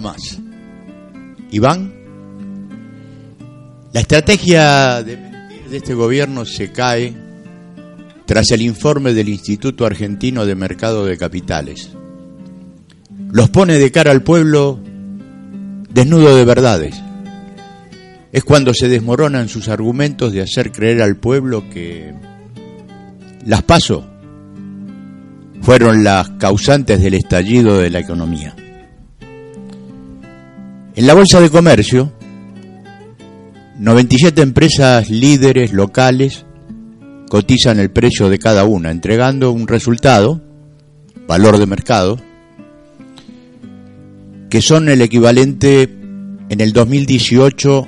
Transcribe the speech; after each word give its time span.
Más. 0.00 0.38
Iván, 1.50 1.92
la 3.92 4.00
estrategia 4.00 5.02
de 5.02 5.16
mentir 5.16 5.70
de 5.70 5.76
este 5.78 5.94
gobierno 5.94 6.44
se 6.44 6.70
cae 6.72 7.14
tras 8.26 8.50
el 8.50 8.62
informe 8.62 9.14
del 9.14 9.28
Instituto 9.28 9.86
Argentino 9.86 10.44
de 10.44 10.54
Mercado 10.54 11.06
de 11.06 11.16
Capitales. 11.16 11.90
Los 13.30 13.50
pone 13.50 13.78
de 13.78 13.90
cara 13.90 14.10
al 14.10 14.22
pueblo 14.22 14.80
desnudo 15.90 16.36
de 16.36 16.44
verdades. 16.44 16.94
Es 18.32 18.44
cuando 18.44 18.74
se 18.74 18.88
desmoronan 18.88 19.48
sus 19.48 19.68
argumentos 19.68 20.32
de 20.32 20.42
hacer 20.42 20.72
creer 20.72 21.00
al 21.00 21.16
pueblo 21.16 21.70
que 21.70 22.12
las 23.46 23.62
paso 23.62 24.06
fueron 25.62 26.04
las 26.04 26.30
causantes 26.32 27.00
del 27.00 27.14
estallido 27.14 27.78
de 27.78 27.90
la 27.90 28.00
economía. 28.00 28.54
En 30.96 31.06
la 31.06 31.12
Bolsa 31.12 31.42
de 31.42 31.50
Comercio, 31.50 32.10
97 33.78 34.40
empresas 34.40 35.10
líderes 35.10 35.74
locales 35.74 36.46
cotizan 37.28 37.78
el 37.78 37.90
precio 37.90 38.30
de 38.30 38.38
cada 38.38 38.64
una, 38.64 38.90
entregando 38.90 39.52
un 39.52 39.68
resultado, 39.68 40.40
valor 41.28 41.58
de 41.58 41.66
mercado, 41.66 42.18
que 44.48 44.62
son 44.62 44.88
el 44.88 45.02
equivalente 45.02 45.82
en 46.48 46.62
el 46.62 46.72
2018 46.72 47.86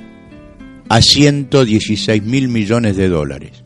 a 0.89 1.01
116 1.01 2.21
mil 2.21 2.47
millones 2.47 2.95
de 2.95 3.09
dólares. 3.09 3.63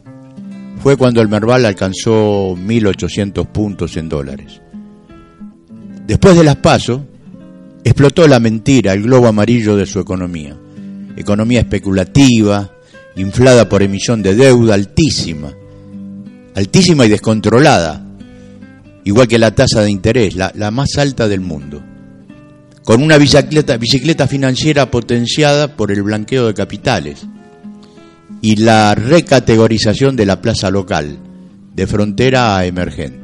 Fue 0.82 0.96
cuando 0.96 1.22
el 1.22 1.28
Merval 1.28 1.66
alcanzó 1.66 2.56
1.800 2.56 3.46
puntos 3.48 3.98
en 3.98 4.08
dólares. 4.08 4.62
Después 6.08 6.38
de 6.38 6.46
las 6.46 6.56
pasos, 6.56 7.02
explotó 7.84 8.28
la 8.28 8.40
mentira, 8.40 8.94
el 8.94 9.04
globo 9.04 9.28
amarillo 9.28 9.76
de 9.76 9.86
su 9.86 10.00
economía. 10.00 10.58
Economía 11.16 11.62
especulativa, 11.62 12.72
inflada 13.16 13.70
por 13.70 13.84
emisión 13.84 14.22
de 14.24 14.36
deuda 14.36 14.74
altísima, 14.74 15.54
altísima 16.56 17.06
y 17.06 17.10
descontrolada, 17.10 18.06
igual 19.04 19.28
que 19.28 19.38
la 19.38 19.54
tasa 19.54 19.82
de 19.82 19.92
interés, 19.92 20.36
la, 20.36 20.52
la 20.56 20.72
más 20.72 20.98
alta 20.98 21.28
del 21.28 21.42
mundo, 21.42 21.84
con 22.84 23.02
una 23.02 23.18
bicicleta, 23.18 23.78
bicicleta 23.78 24.28
financiera 24.28 24.90
potenciada 24.90 25.76
por 25.76 25.92
el 25.92 26.04
blanqueo 26.04 26.48
de 26.48 26.54
capitales. 26.54 27.26
Y 28.42 28.58
la 28.58 28.94
recategorización 28.94 30.18
de 30.18 30.26
la 30.26 30.42
plaza 30.42 30.70
local, 30.70 31.18
de 31.74 31.88
frontera 31.88 32.58
a 32.58 32.66
emergente 32.66 33.23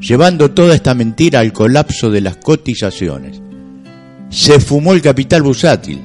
llevando 0.00 0.50
toda 0.50 0.74
esta 0.74 0.94
mentira 0.94 1.40
al 1.40 1.52
colapso 1.52 2.10
de 2.10 2.22
las 2.22 2.36
cotizaciones. 2.38 3.40
Se 4.30 4.58
fumó 4.60 4.92
el 4.92 5.02
capital 5.02 5.42
bursátil, 5.42 6.00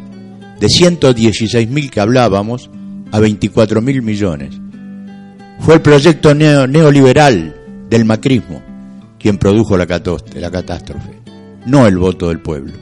de 0.59 0.69
116 0.69 1.69
mil 1.69 1.89
que 1.89 2.01
hablábamos 2.01 2.69
a 3.11 3.19
24 3.19 3.81
mil 3.81 4.01
millones. 4.01 4.55
Fue 5.59 5.75
el 5.75 5.81
proyecto 5.81 6.33
neoliberal 6.33 7.55
del 7.89 8.05
macrismo 8.05 8.61
quien 9.19 9.37
produjo 9.37 9.77
la, 9.77 9.85
la 9.85 10.51
catástrofe, 10.51 11.21
no 11.65 11.87
el 11.87 11.97
voto 11.97 12.27
del 12.27 12.39
pueblo. 12.39 12.73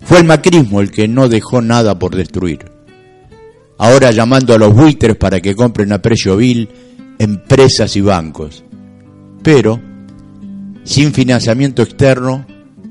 Fue 0.00 0.18
el 0.18 0.24
macrismo 0.24 0.80
el 0.80 0.90
que 0.90 1.06
no 1.06 1.28
dejó 1.28 1.62
nada 1.62 1.96
por 1.96 2.16
destruir. 2.16 2.64
Ahora 3.78 4.10
llamando 4.10 4.54
a 4.54 4.58
los 4.58 4.74
buitres 4.74 5.16
para 5.16 5.40
que 5.40 5.54
compren 5.54 5.92
a 5.92 6.02
precio 6.02 6.36
vil 6.36 6.68
empresas 7.18 7.94
y 7.96 8.00
bancos 8.00 8.64
pero 9.42 9.80
sin 10.84 11.12
financiamiento 11.12 11.82
externo 11.82 12.46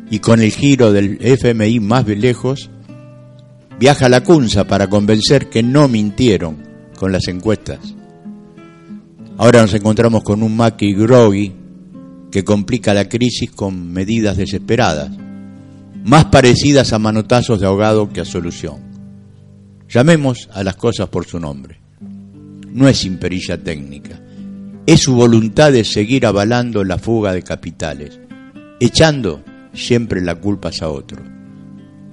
y 0.10 0.20
con 0.20 0.42
el 0.42 0.52
giro 0.52 0.92
del 0.92 1.18
FMI 1.22 1.80
más 1.80 2.06
lejos, 2.08 2.70
viaja 3.80 4.08
a 4.08 4.10
la 4.10 4.24
Cunza 4.24 4.66
para 4.66 4.90
convencer 4.90 5.50
que 5.50 5.64
no 5.64 5.88
mintieron 5.88 6.58
con 6.98 7.12
las 7.12 7.28
encuestas. 7.28 7.80
Ahora 9.38 9.62
nos 9.62 9.74
encontramos 9.74 10.24
con 10.24 10.44
un 10.44 10.56
Macri 10.56 10.94
groggy 10.94 11.54
que 12.30 12.44
complica 12.44 12.94
la 12.94 13.10
crisis 13.10 13.52
con 13.52 13.92
medidas 13.92 14.38
desesperadas, 14.38 15.12
más 16.04 16.26
parecidas 16.26 16.94
a 16.94 17.00
manotazos 17.00 17.60
de 17.60 17.68
ahogado 17.68 18.10
que 18.10 18.22
a 18.22 18.26
solución. 18.26 18.80
Llamemos 19.90 20.50
a 20.54 20.64
las 20.64 20.76
cosas 20.76 21.10
por 21.10 21.26
su 21.26 21.40
nombre. 21.40 21.80
No 22.70 22.88
es 22.88 23.04
imperilla 23.04 23.62
técnica 23.62 24.22
es 24.86 25.02
su 25.02 25.16
voluntad 25.16 25.72
de 25.72 25.84
seguir 25.84 26.26
avalando 26.26 26.84
la 26.84 26.98
fuga 26.98 27.34
de 27.34 27.44
capitales, 27.44 28.20
echando 28.80 29.44
siempre 29.74 30.22
la 30.22 30.36
culpa 30.36 30.72
a 30.82 30.88
otro. 30.88 31.22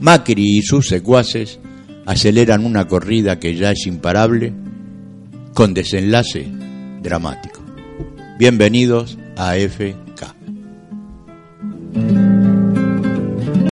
Macri 0.01 0.59
y 0.59 0.63
sus 0.63 0.89
secuaces 0.89 1.59
aceleran 2.07 2.65
una 2.65 2.87
corrida 2.87 3.39
que 3.39 3.57
ya 3.57 3.73
es 3.73 3.87
imparable 3.87 4.53
con 5.55 5.75
desenlace 5.75 6.47
dramático. 7.03 7.61
Bienvenidos 8.39 9.19
a 9.37 9.57
FK. 9.57 9.99